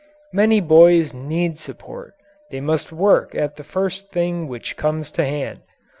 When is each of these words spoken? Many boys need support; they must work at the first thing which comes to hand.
Many 0.33 0.61
boys 0.61 1.13
need 1.13 1.59
support; 1.59 2.15
they 2.49 2.59
must 2.59 2.91
work 2.91 3.35
at 3.35 3.55
the 3.57 3.63
first 3.63 4.09
thing 4.11 4.47
which 4.47 4.75
comes 4.75 5.11
to 5.11 5.23
hand. 5.23 5.59